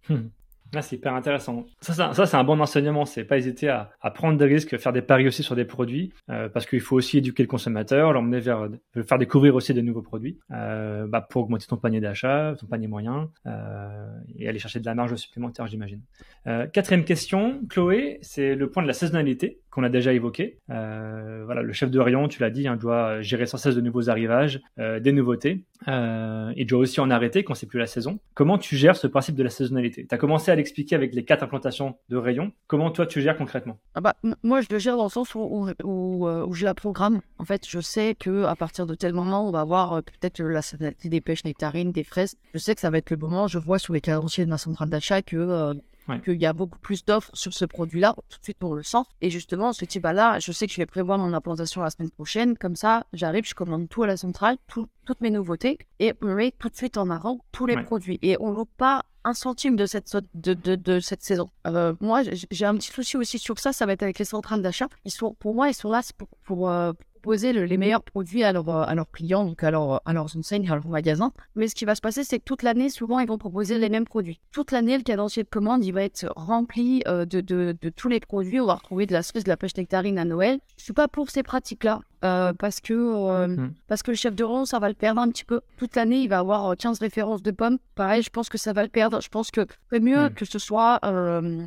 [0.09, 0.27] Hmm.
[0.73, 1.65] Ah, c'est hyper intéressant.
[1.81, 3.05] Ça, c'est un bon enseignement.
[3.05, 6.11] C'est pas hésiter à, à, prendre des risques, faire des paris aussi sur des produits,
[6.29, 8.67] euh, parce qu'il faut aussi éduquer le consommateur, l'emmener vers,
[9.07, 12.87] faire découvrir aussi de nouveaux produits, euh, bah, pour augmenter ton panier d'achat, ton panier
[12.87, 16.01] moyen, euh, et aller chercher de la marge supplémentaire, j'imagine.
[16.47, 20.57] Euh, quatrième question, Chloé, c'est le point de la saisonnalité qu'on a déjà évoqué.
[20.69, 23.81] Euh, voilà, le chef de rayon, tu l'as dit, hein, doit gérer sans cesse de
[23.81, 25.65] nouveaux arrivages, euh, des nouveautés.
[25.89, 28.19] Euh, il doit aussi en arrêter quand c'est plus la saison.
[28.35, 30.05] Comment tu gères ce principe de la saisonnalité?
[30.07, 32.53] Tu as commencé à l'expliquer avec les quatre implantations de rayons.
[32.67, 33.77] Comment toi tu gères concrètement?
[33.95, 36.73] Ah bah, Moi, je le gère dans le sens où, où, où, où, je la
[36.73, 37.19] programme.
[37.37, 40.61] En fait, je sais que à partir de tel moment, on va avoir peut-être la
[40.61, 42.37] saisonnalité des pêches nectarines, des fraises.
[42.53, 43.49] Je sais que ça va être le moment.
[43.49, 45.75] Je vois sur les calendriers de ma centrale d'achat que
[46.23, 48.15] qu'il y a beaucoup plus d'offres sur ce produit-là.
[48.29, 49.03] Tout de suite, on le sent.
[49.21, 52.11] Et justement, ce type là, je sais que je vais prévoir mon implantation la semaine
[52.11, 52.57] prochaine.
[52.57, 56.51] Comme ça, j'arrive, je commande tout à la centrale, toutes mes nouveautés, et on met
[56.51, 58.19] tout de suite en avant tous les produits.
[58.21, 61.49] Et on loupe pas un centime de cette, de, de, de cette saison.
[61.65, 64.61] Euh, moi, j'ai un petit souci aussi sur ça, ça va être avec les centrales
[64.61, 64.87] d'achat.
[65.03, 66.93] Ils sont, pour moi, ils sont là pour, pour, euh,
[67.25, 70.69] proposer les meilleurs produits à, leurs à leurs clients, donc à, leur, à leurs enseignes,
[70.69, 71.31] à leurs magasins.
[71.55, 73.89] Mais ce qui va se passer, c'est que toute l'année, souvent, ils vont proposer les
[73.89, 74.39] mêmes produits.
[74.51, 78.59] Toute l'année, le cadencier de commande, il va être rempli de, de, tous les produits.
[78.59, 80.59] On va retrouver de la cerise, de la pêche nectarine à Noël.
[80.77, 82.01] Je suis pas pour ces pratiques-là.
[82.23, 83.73] Euh, parce que euh, hmm.
[83.87, 85.61] parce que le chef de rang, ça va le perdre un petit peu.
[85.77, 87.77] Toute l'année, il va avoir 15 euh, références de pommes.
[87.95, 89.21] Pareil, je pense que ça va le perdre.
[89.21, 90.33] Je pense que c'est mieux hmm.
[90.33, 90.99] que ce soit,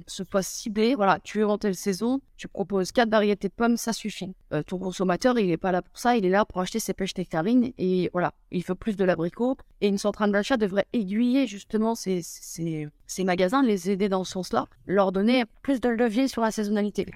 [0.07, 0.95] ce soit ciblé.
[0.95, 4.35] Voilà, tu es en telle saison, tu proposes quatre variétés de pommes, ça suffit.
[4.67, 7.17] ton consommateur, il n'est pas là pour ça, il est là pour acheter ses pêches
[7.17, 9.57] nectarines et voilà, il faut plus de l'abricot.
[9.81, 14.33] Et une centrale d'achat devrait aiguiller justement ces, ces, ces magasins, les aider dans ce
[14.33, 17.07] sens-là, leur donner plus de levier sur la saisonnalité.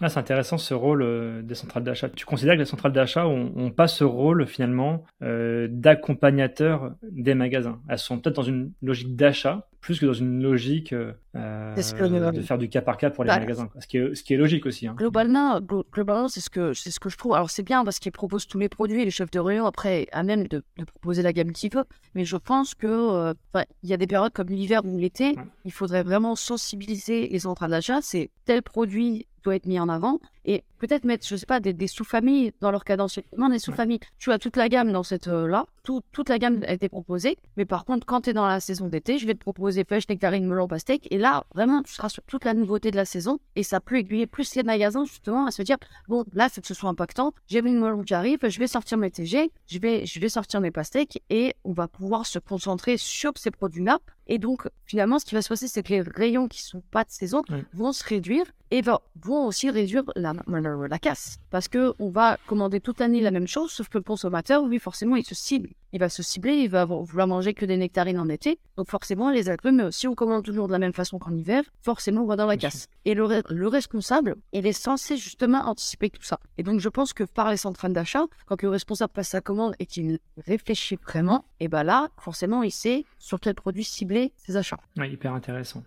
[0.00, 2.08] Ah, c'est intéressant ce rôle des centrales d'achat.
[2.08, 7.80] Tu considères que les centrales d'achat ont, pas ce rôle finalement euh, d'accompagnateur des magasins.
[7.88, 12.58] Elles sont peut-être dans une logique d'achat plus que dans une logique euh, de faire
[12.58, 13.70] du cas par cas pour les bah, magasins.
[13.78, 14.86] Ce, qui est, ce qui est logique aussi.
[14.86, 14.94] Hein.
[14.96, 17.34] Globalement, globalement c'est ce, que, ce que je trouve.
[17.34, 20.22] Alors c'est bien parce qu'ils proposent tous les produits, les chefs de rayon après à
[20.22, 21.84] même de, proposer la gamme qu'il veut.
[22.14, 23.34] Mais je pense que euh,
[23.82, 27.70] il y a des périodes comme l'hiver ou l'été, il faudrait vraiment sensibiliser les centrales
[27.70, 28.00] d'achat.
[28.02, 31.86] C'est tel produit doit être mis en avant et peut-être mettre, je sais pas, des,
[31.86, 33.18] sous-familles dans leur cadence.
[33.18, 34.00] des sous-familles.
[34.18, 35.66] Tu as toute la gamme dans cette euh, là,
[36.12, 38.88] toute la gamme a été proposée, mais par contre, quand tu es dans la saison
[38.88, 42.22] d'été, je vais te proposer pêche, nectarine, melon, pastèque, et là, vraiment, tu seras sur
[42.24, 45.50] toute la nouveauté de la saison, et ça peut aiguiller plus les magasins, justement, à
[45.50, 45.76] se dire,
[46.08, 48.98] bon, là, c'est que ce soit impactant, j'ai une melon qui arrive, je vais sortir
[48.98, 52.96] mes TG, je vais, je vais sortir mes pastèques, et on va pouvoir se concentrer
[52.96, 53.98] sur ces produits-là,
[54.32, 57.02] et donc, finalement, ce qui va se passer, c'est que les rayons qui sont pas
[57.02, 61.38] de saison vont se réduire et vont aussi réduire la, la, casse.
[61.50, 64.78] Parce que on va commander toute l'année la même chose, sauf que le consommateur, lui,
[64.78, 65.70] forcément, il se cible.
[65.92, 68.60] Il va se cibler, il va vouloir manger que des nectarines en été.
[68.76, 72.22] Donc, forcément, les agrumes, si on commande toujours de la même façon qu'en hiver, forcément,
[72.22, 72.86] on va dans la casse.
[73.04, 76.38] Et le, le, responsable, il est censé justement anticiper tout ça.
[76.58, 79.74] Et donc, je pense que par les centrales d'achat, quand le responsable passe sa commande
[79.78, 84.56] et qu'il réfléchit vraiment, et ben là, forcément, il sait sur quel produit cibler ses
[84.56, 84.78] achats.
[84.96, 85.82] hyper intéressant.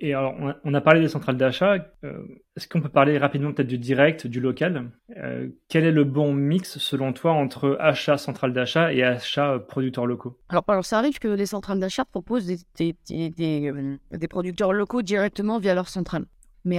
[0.00, 1.76] Et, alors, on a, parlé des centrales d'achat.
[2.04, 2.22] Euh,
[2.56, 4.90] est-ce qu'on peut parler rapidement peut-être du direct, du local?
[5.16, 10.06] Euh, Quel est le bon mix selon toi entre achat centrale d'achat et achat producteurs
[10.06, 10.38] locaux?
[10.48, 12.58] Alors, ça arrive que les centrales d'achat proposent des,
[13.08, 16.26] des, des, euh, producteurs locaux directement via leur centrale.
[16.64, 16.78] Mais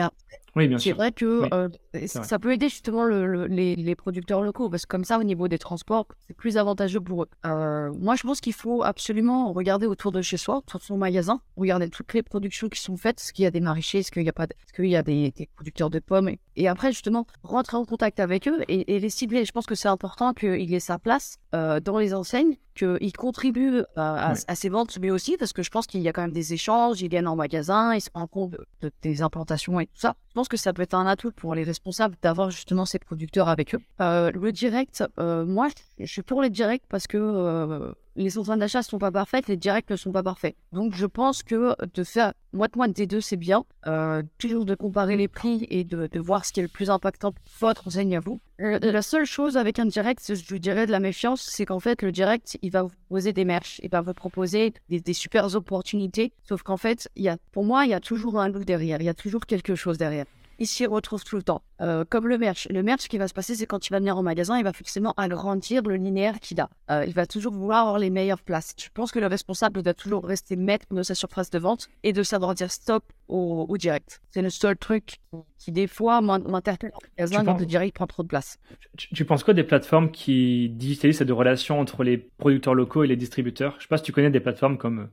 [0.55, 1.69] oui, bien c'est vrai que euh,
[2.05, 6.07] ça peut aider justement les, producteurs locaux, parce que comme ça, au niveau des transports,
[6.27, 7.29] c'est plus avantageux pour eux.
[7.45, 10.97] Euh, moi, je pense qu'il faut absolument regarder autour de chez soi, autour de son
[10.97, 14.11] magasin, regarder toutes les productions qui sont faites, est-ce qu'il y a des maraîchers, est-ce
[14.11, 17.25] qu'il y a pas, est-ce qu'il y a des, producteurs de pommes, et, après justement
[17.43, 19.45] rentrer en contact avec eux et, les cibler.
[19.45, 23.83] Je pense que c'est important qu'il ait sa place euh, dans les enseignes, qu'il contribue
[23.95, 26.53] à, ces ventes, mais aussi parce que je pense qu'il y a quand même des
[26.53, 30.15] échanges, ils viennent en magasin, ils se rendent compte de, des implantations et tout ça.
[30.33, 33.49] Je pense que ça peut être un atout pour les responsables d'avoir justement ces producteurs
[33.49, 33.79] avec eux.
[34.01, 35.67] Euh, le direct, euh, moi,
[35.99, 39.47] je suis pour les directs parce que euh, les centrales d'achat ne sont pas parfaites,
[39.47, 40.55] les directs ne sont pas parfaits.
[40.71, 43.65] Donc je pense que de faire moite-moite des deux, c'est bien.
[44.37, 47.41] toujours de comparer les prix et de, voir ce qui est le plus impactant pour
[47.59, 48.39] votre enseigne à vous.
[48.59, 52.11] la seule chose avec un direct, je dirais de la méfiance, c'est qu'en fait, le
[52.11, 56.31] direct, il va vous proposer des merch, il va vous proposer des, des super opportunités.
[56.43, 59.05] Sauf qu'en fait, y a, pour moi, il y a toujours un look derrière, il
[59.05, 60.25] y a toujours quelque chose derrière
[60.59, 61.61] il s'y retrouve tout le temps.
[61.81, 62.67] Euh, comme le merch.
[62.69, 64.63] Le merch, ce qui va se passer, c'est quand il va venir au magasin, il
[64.63, 66.69] va forcément agrandir le linéaire qu'il a.
[66.89, 68.73] Euh, il va toujours vouloir avoir les meilleures places.
[68.77, 72.13] Je pense que le responsable doit toujours rester maître de sa surface de vente et
[72.13, 74.21] de savoir dire stop au, direct.
[74.29, 75.19] C'est le seul truc
[75.57, 76.91] qui, des fois, m'interpelle.
[77.17, 78.59] Quand le direct prend trop de place.
[78.95, 83.15] Tu, penses quoi des plateformes qui digitalisent cette relation entre les producteurs locaux et les
[83.15, 83.75] distributeurs?
[83.77, 85.09] Je sais pas si tu connais des plateformes comme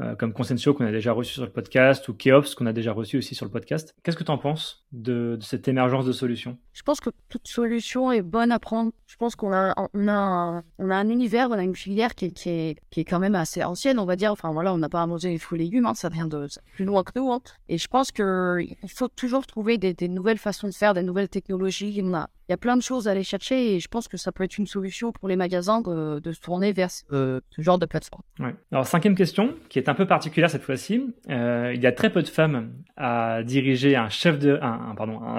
[0.00, 2.92] euh, comme Consensio qu'on a déjà reçu sur le podcast ou Keops qu'on a déjà
[2.92, 3.94] reçu aussi sur le podcast.
[4.02, 6.58] Qu'est-ce que tu en penses de, cette émergence de solutions?
[6.72, 8.90] Je pense que toute solution est bonne à prendre.
[9.06, 12.32] Je pense qu'on a, on a, on a un univers, on a une filière qui,
[12.32, 14.32] qui, est, qui est quand même assez ancienne, on va dire.
[14.32, 16.84] Enfin voilà, on n'a pas manger les fruits et légumes, hein, ça vient de plus
[16.84, 17.32] loin que nous.
[17.32, 17.40] Hein.
[17.68, 21.28] Et je pense qu'il faut toujours trouver des, des, nouvelles façons de faire, des nouvelles
[21.28, 22.02] technologies.
[22.48, 24.44] Il y a plein de choses à aller chercher et je pense que ça peut
[24.44, 28.22] être une solution pour les magasins de, se tourner vers ce, genre de plateforme.
[28.38, 28.54] Ouais.
[28.70, 31.14] Alors, cinquième question, qui est un peu particulière cette fois-ci.
[31.30, 34.08] Euh, il y a très peu de femmes à diriger un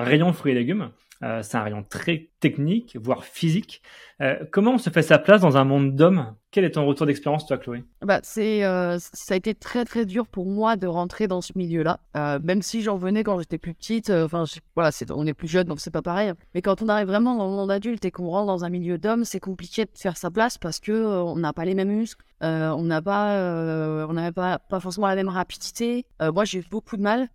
[0.04, 0.92] rayon fruits et légumes.
[1.24, 3.82] Euh, c'est un rayon très technique, voire physique.
[4.22, 6.36] Euh, comment on se fait sa place dans un monde d'hommes?
[6.52, 7.84] Quel est ton retour d'expérience, toi, Chloé?
[8.02, 11.52] Bah, c'est, euh, Ça a été très, très dur pour moi de rentrer dans ce
[11.56, 12.00] milieu-là.
[12.16, 14.12] Euh, même si j'en venais quand j'étais plus petite.
[14.12, 14.44] Enfin,
[14.76, 16.34] voilà, on est plus jeune, donc c'est pas pareil.
[16.54, 19.00] Mais quand on arrive vraiment dans le monde adulte et qu'on rentre dans un milieu
[19.00, 22.24] d'hommes, c'est compliqué de faire sa place parce que on n'a pas les mêmes muscles.
[22.42, 23.34] on n'a pas,
[24.08, 26.06] on n'avait pas, pas forcément la même rapidité.
[26.22, 27.28] moi, j'ai eu beaucoup de mal.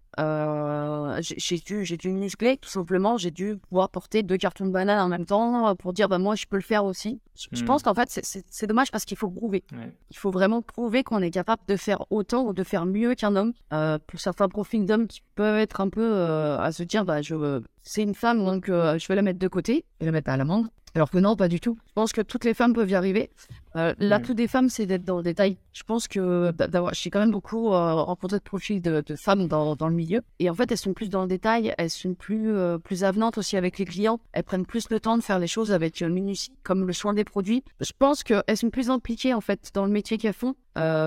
[1.21, 3.19] j'ai dû, j'ai dû muscler tout simplement.
[3.19, 6.35] J'ai dû pouvoir porter deux cartons de bananes en même temps pour dire bah moi
[6.35, 7.21] je peux le faire aussi.
[7.53, 7.67] Je Hmm.
[7.67, 9.65] pense qu'en fait c'est- dommage parce qu'il faut prouver.
[9.73, 9.93] Ouais.
[10.11, 13.35] Il faut vraiment prouver qu'on est capable de faire autant ou de faire mieux qu'un
[13.37, 13.53] homme.
[13.73, 17.23] Euh, pour certains profils d'hommes qui peuvent être un peu euh, à se dire bah
[17.23, 20.31] je c'est une femme donc euh, je vais la mettre de côté et la mettre
[20.31, 20.67] à l'amende.
[20.97, 21.79] Alors que non, pas du tout.
[21.87, 23.31] Je pense que toutes les femmes peuvent y arriver.
[23.77, 25.57] Euh, L'atout des femmes, c'est d'être dans le détail.
[25.73, 26.53] Je pense que
[26.93, 30.23] j'ai quand même beaucoup euh, rencontré de profils de, de femmes dans, dans le milieu.
[30.41, 33.39] Et en fait, elles sont plus dans le détail, elles sont plus, euh, plus avenantes
[33.39, 34.19] aussi avec les clients.
[34.33, 37.15] Elles prennent plus le temps de faire les choses avec euh, minutie, comme le soin
[37.15, 37.63] des produits.
[37.81, 40.55] Je pense qu'elles sont plus impliquées en fait dans le métier qu'elles font.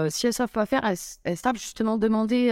[0.10, 2.50] Si elles savent pas faire, elles, elles savent justement demander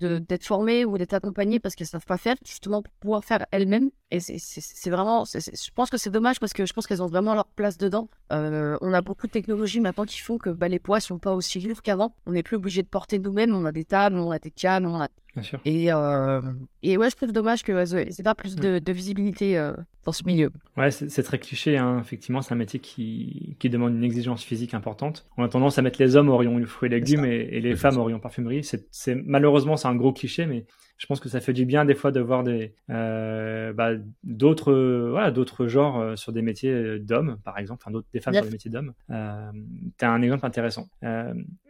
[0.00, 3.44] de- d'être formées ou d'être accompagnées parce qu'elles savent pas faire, justement pour pouvoir faire
[3.50, 3.90] elles-mêmes.
[4.12, 7.34] Et c'est- vraiment, je pense que c'est dommage parce que je pense qu'elles ont vraiment
[7.34, 8.08] leur place dedans.
[8.30, 11.60] On a beaucoup de technologies maintenant qui font que bah, les poids sont pas aussi
[11.60, 12.14] lourds qu'avant.
[12.26, 13.54] On n'est plus obligé de porter nous-mêmes.
[13.54, 15.60] On a des tables, on a des cannes, on a Bien sûr.
[15.64, 16.40] et euh,
[16.82, 19.72] et ouais, je trouve dommage que c'est pas plus de, de visibilité euh,
[20.04, 20.50] dans ce milieu.
[20.76, 21.98] Ouais, c'est très cliché, hein.
[22.00, 25.26] effectivement, c'est un métier qui, qui demande une exigence physique importante.
[25.36, 27.74] On a tendance à mettre les hommes au rayon fruits et légumes et, et les
[27.76, 28.62] femmes au rayon parfumerie.
[28.64, 31.94] C'est- malheureusement, c'est un gros cliché, mais je pense que ça fait du bien des
[31.94, 33.90] fois de voir des, euh, bah,
[34.22, 38.20] d'autres, euh, voilà, d'autres genres euh, sur des métiers d'hommes, par exemple, enfin, d'autres, des
[38.20, 38.92] femmes sur des métiers d'hommes.
[39.10, 39.50] Euh,
[39.98, 40.88] t'as un exemple intéressant.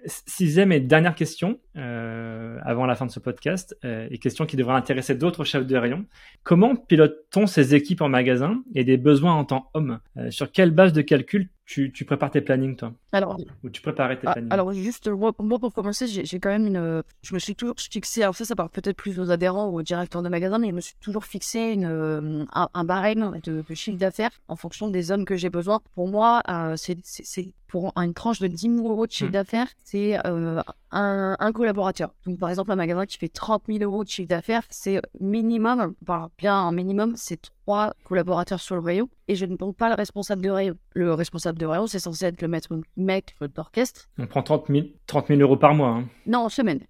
[0.04, 5.14] Sixième et dernière question, avant la fin de ce podcast, et question qui devrait intéresser
[5.14, 6.04] d'autres chefs de rayon.
[6.42, 10.92] Comment pilote-t-on ces équipes en magasin et des besoins en tant homme Sur quelle base
[10.92, 14.52] de calcul tu, tu prépares tes plannings, toi Alors, Ou tu préparais tes Ah, plannings
[14.52, 18.22] alors juste moi, pour commencer, j'ai quand même une, euh, je me suis toujours fixé.
[18.22, 20.74] Alors ça, ça parle peut-être plus aux adhérents ou aux directeurs de magasin, mais je
[20.74, 24.88] me suis toujours fixé une, euh, un, un barème de, de chiffre d'affaires en fonction
[24.88, 25.80] des hommes que j'ai besoin.
[25.94, 29.32] Pour moi, euh, c'est pour une tranche de 10 000 euros de chiffre Mm.
[29.32, 32.14] d'affaires, c'est euh, un, un collaborateur.
[32.24, 35.94] Donc par exemple, un magasin qui fait 30 000 euros de chiffre d'affaires, c'est minimum,
[36.06, 39.08] par bien un minimum, c'est trois collaborateurs sur le rayon.
[39.26, 40.74] Et je ne compte pas le responsable de rayon.
[40.92, 44.08] Le responsable de rayon, c'est censé être le maître, maître d'orchestre.
[44.18, 45.88] On prend 30 000, 30 000 euros par mois.
[45.88, 46.80] Hein, Non, en semaine.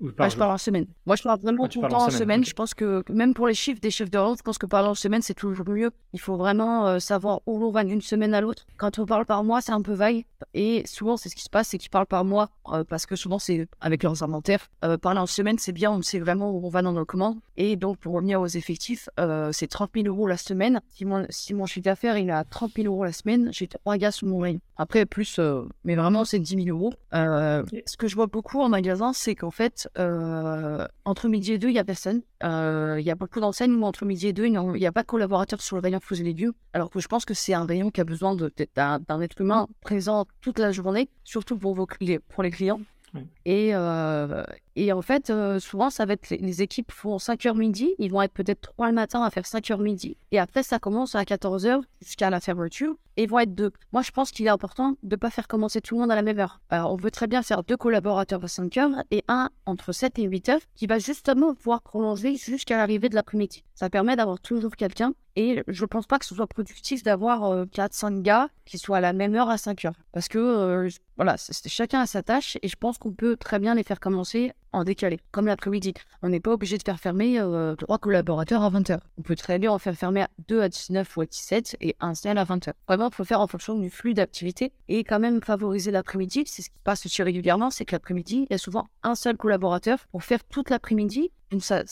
[0.00, 0.38] Ou Moi, par je jour.
[0.40, 0.86] parle en semaine.
[1.06, 2.44] Moi, je parle vraiment tout le temps en semaine.
[2.44, 4.94] Je pense que même pour les chiffres des chefs de je pense que parler en
[4.94, 5.90] semaine, c'est toujours mieux.
[6.12, 8.66] Il faut vraiment euh, savoir où l'on va d'une semaine à l'autre.
[8.76, 10.24] Quand on parle par mois, c'est un peu vague.
[10.52, 12.50] Et souvent, c'est ce qui se passe, c'est qu'ils parlent par mois.
[12.72, 14.68] euh, parce que souvent, c'est avec leurs inventaires.
[14.84, 15.90] Euh, parler en semaine, c'est bien.
[15.90, 17.38] On sait vraiment où on va dans nos commandes.
[17.56, 19.08] Et donc, pour revenir aux effectifs,
[19.52, 20.80] c'est 30 000 euros la semaine.
[20.90, 23.68] Si mon, si mon chiffre d'affaires, il est à 30 000 euros la semaine, j'ai
[23.68, 24.60] trois gars sous mon rayon.
[24.76, 25.38] Après, plus,
[25.84, 26.92] mais vraiment, c'est 10 000 euros.
[27.12, 31.68] Ce que je vois beaucoup en magasin, c'est qu'en fait, euh, entre midi et deux,
[31.68, 32.22] il y a personne.
[32.42, 34.90] Euh, Il y a beaucoup d'enseignes où entre midi et deux, il n'y a- n'y
[34.92, 36.52] pas de collaborateurs sur le rayon fruits et légumes.
[36.72, 40.26] Alors que je pense que c'est un rayon qui a besoin d'un être humain présent
[40.40, 41.86] toute la journée, surtout pour, vos,
[42.28, 42.80] pour les clients.
[43.44, 44.44] Et, euh,
[44.76, 47.94] et en fait, euh, souvent, ça va être les, les équipes font 5h midi.
[47.98, 50.16] Ils vont être peut-être 3 le matin à faire 5h midi.
[50.32, 52.94] Et après, ça commence à 14h jusqu'à la fermeture.
[53.16, 53.72] Et ils vont être deux.
[53.92, 56.16] Moi, je pense qu'il est important de ne pas faire commencer tout le monde à
[56.16, 56.60] la même heure.
[56.70, 60.28] Alors, on veut très bien faire deux collaborateurs à 5h et un entre 7 et
[60.28, 63.64] 8h qui va justement pouvoir prolonger jusqu'à l'arrivée de l'après-midi.
[63.74, 65.14] Ça permet d'avoir toujours quelqu'un.
[65.36, 69.12] Et je pense pas que ce soit productif d'avoir 4-5 gars qui soient à la
[69.12, 69.98] même heure à 5 heures.
[70.12, 73.74] Parce que, euh, voilà, chacun a sa tâche et je pense qu'on peut très bien
[73.74, 75.94] les faire commencer en décalé, comme l'après-midi.
[76.22, 79.06] On n'est pas obligé de faire fermer euh, trois collaborateurs à 20 heures.
[79.18, 82.14] On peut très bien en faire fermer deux à 19 ou à 17 et un
[82.14, 82.74] seul à 20 heures.
[82.88, 86.44] Vraiment, il faut faire en fonction du flux d'activité et quand même favoriser l'après-midi.
[86.46, 89.14] C'est ce qui se passe aussi régulièrement, c'est que l'après-midi, il y a souvent un
[89.14, 91.30] seul collaborateur pour faire toute l'après-midi.
[91.50, 91.82] Donc ça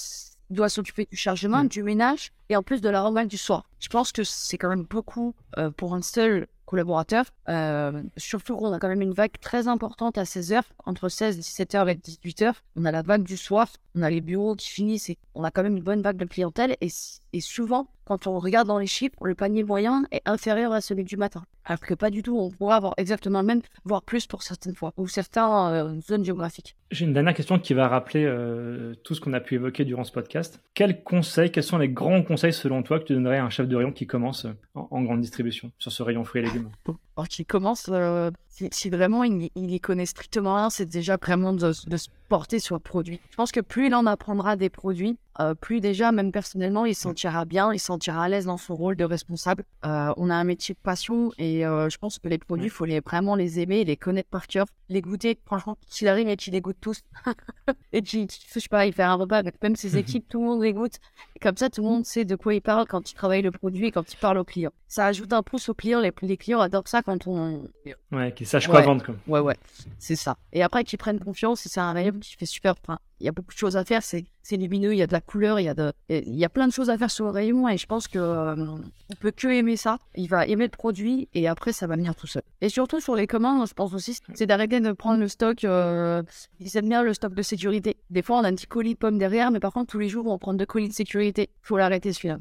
[0.52, 1.68] doit s'occuper du chargement, Mm.
[1.68, 3.68] du ménage et en plus de la du soir.
[3.80, 7.26] Je pense que c'est quand même beaucoup euh, pour un seul collaborateur.
[7.50, 11.40] Euh, surtout qu'on a quand même une vague très importante à 16h, entre 16 et
[11.40, 12.54] 17h et 18h.
[12.76, 15.50] On a la vague du soir, on a les bureaux qui finissent et on a
[15.50, 16.76] quand même une bonne vague de clientèle.
[16.80, 16.88] Et,
[17.34, 21.04] et souvent, quand on regarde dans les chiffres, le panier moyen est inférieur à celui
[21.04, 21.44] du matin.
[21.64, 24.74] Alors que pas du tout, on pourrait avoir exactement le même, voire plus pour certaines
[24.74, 26.76] fois, ou certaines euh, zones géographiques.
[26.90, 30.04] J'ai une dernière question qui va rappeler euh, tout ce qu'on a pu évoquer durant
[30.04, 30.60] ce podcast.
[30.74, 33.66] Quels conseils, quels sont les grands conseils selon toi que tu donnerais à un chef
[33.66, 36.68] de rayon qui commence euh, en, en grande distribution sur ce rayon fruits et légumes?
[37.16, 41.16] Alors qu'il commence, euh, si, si vraiment il, il y connaît strictement rien, c'est déjà
[41.16, 43.18] vraiment de, de se porter sur le produit.
[43.30, 46.94] Je pense que plus il en apprendra des produits, euh, plus déjà, même personnellement, il
[46.94, 49.64] se sentira bien, il se sentira à l'aise dans son rôle de responsable.
[49.86, 52.70] Euh, on a un métier de passion et euh, je pense que les produits, il
[52.70, 55.38] faut les, vraiment les aimer, les connaître par cœur, les goûter.
[55.46, 57.02] Franchement, s'il arrive et qu'il les goûte tous,
[57.92, 60.46] et qu'il, je sais pas, il fait un repas avec même ses équipes, tout le
[60.46, 60.96] monde les goûte.
[61.36, 63.50] Et comme ça, tout le monde sait de quoi il parle quand il travaille le
[63.50, 64.72] produit et quand il parle au client.
[64.86, 67.64] Ça ajoute un pouce au client, les, les clients adorent ça quand on...
[68.10, 68.86] Ouais, qui sache quoi Ouais.
[68.86, 69.04] vendre.
[69.04, 69.14] Quoi.
[69.26, 69.56] Ouais, ouais,
[69.98, 70.36] c'est ça.
[70.52, 72.74] Et après qu'ils prennent confiance, c'est un rayon qui fait super.
[72.82, 74.02] Enfin, il y a beaucoup de choses à faire.
[74.02, 76.66] C'est, lumineux, il y a de la couleur, il y a de, y a plein
[76.66, 79.46] de choses à faire sur le rayon et je pense que euh, on peut que
[79.46, 79.98] aimer ça.
[80.16, 82.42] Il va aimer le produit et après ça va venir tout seul.
[82.60, 85.62] Et surtout sur les commandes, je pense aussi, c'est d'arrêter de prendre le stock.
[85.64, 86.22] Euh,
[86.58, 87.96] ils aiment bien le stock de sécurité.
[88.10, 90.08] Des fois, on a un petit colis de pommes derrière, mais par contre, tous les
[90.08, 91.48] jours, on prend deux colis de sécurité.
[91.62, 92.38] Faut l'arrêter celui-là.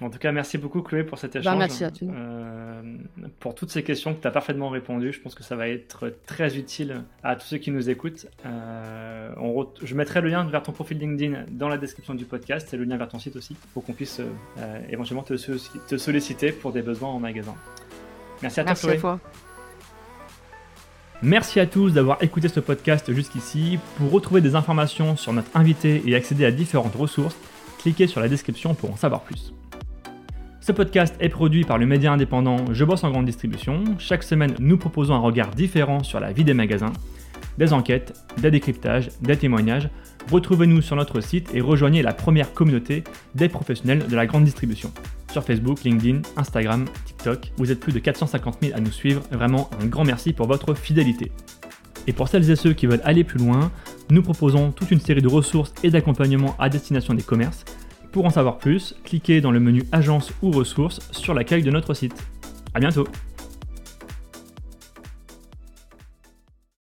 [0.00, 1.58] En tout cas, merci beaucoup Chloé pour cet Bah, échange.
[1.58, 1.90] merci à.
[2.02, 2.82] Euh,
[3.38, 5.12] pour toutes ces questions que tu as parfaitement répondu.
[5.12, 8.26] Je pense que ça va être très utile à tous ceux qui nous écoutent.
[8.46, 12.72] Euh, on Je mettrai le lien vers ton profil LinkedIn dans la description du podcast
[12.72, 14.24] et le lien vers ton site aussi pour qu'on puisse euh,
[14.58, 15.52] euh, éventuellement te, so-
[15.86, 17.54] te solliciter pour des besoins en magasin.
[18.40, 18.96] Merci à toi Merci Chloé.
[18.96, 19.20] à toi.
[21.22, 23.78] Merci à tous d'avoir écouté ce podcast jusqu'ici.
[23.98, 27.36] Pour retrouver des informations sur notre invité et accéder à différentes ressources,
[27.80, 29.52] cliquez sur la description pour en savoir plus.
[30.70, 33.82] Ce podcast est produit par le média indépendant Je bosse en grande distribution.
[33.98, 36.92] Chaque semaine, nous proposons un regard différent sur la vie des magasins,
[37.58, 39.88] des enquêtes, des décryptages, des témoignages.
[40.30, 43.02] Retrouvez-nous sur notre site et rejoignez la première communauté
[43.34, 44.92] des professionnels de la grande distribution.
[45.32, 49.22] Sur Facebook, LinkedIn, Instagram, TikTok, vous êtes plus de 450 000 à nous suivre.
[49.32, 51.32] Vraiment un grand merci pour votre fidélité.
[52.06, 53.72] Et pour celles et ceux qui veulent aller plus loin,
[54.08, 57.64] nous proposons toute une série de ressources et d'accompagnements à destination des commerces.
[58.12, 61.94] Pour en savoir plus, cliquez dans le menu Agence ou ressources sur l'accueil de notre
[61.94, 62.14] site.
[62.74, 63.06] A bientôt